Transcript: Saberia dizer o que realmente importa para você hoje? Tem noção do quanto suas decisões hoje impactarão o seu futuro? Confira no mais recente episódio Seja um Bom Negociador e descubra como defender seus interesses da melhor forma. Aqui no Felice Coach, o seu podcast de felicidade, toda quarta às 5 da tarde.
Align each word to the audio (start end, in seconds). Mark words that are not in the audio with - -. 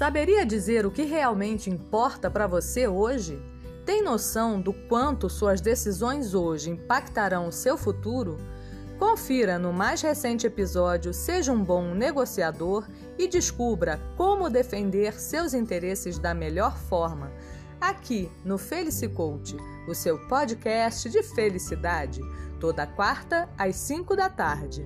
Saberia 0.00 0.46
dizer 0.46 0.86
o 0.86 0.90
que 0.90 1.02
realmente 1.02 1.68
importa 1.68 2.30
para 2.30 2.46
você 2.46 2.88
hoje? 2.88 3.38
Tem 3.84 4.02
noção 4.02 4.58
do 4.58 4.72
quanto 4.72 5.28
suas 5.28 5.60
decisões 5.60 6.32
hoje 6.32 6.70
impactarão 6.70 7.48
o 7.48 7.52
seu 7.52 7.76
futuro? 7.76 8.38
Confira 8.98 9.58
no 9.58 9.74
mais 9.74 10.00
recente 10.00 10.46
episódio 10.46 11.12
Seja 11.12 11.52
um 11.52 11.62
Bom 11.62 11.94
Negociador 11.94 12.88
e 13.18 13.28
descubra 13.28 14.00
como 14.16 14.48
defender 14.48 15.20
seus 15.20 15.52
interesses 15.52 16.18
da 16.18 16.32
melhor 16.32 16.78
forma. 16.78 17.30
Aqui 17.78 18.32
no 18.42 18.56
Felice 18.56 19.06
Coach, 19.06 19.54
o 19.86 19.94
seu 19.94 20.18
podcast 20.28 21.10
de 21.10 21.22
felicidade, 21.22 22.22
toda 22.58 22.86
quarta 22.86 23.50
às 23.58 23.76
5 23.76 24.16
da 24.16 24.30
tarde. 24.30 24.82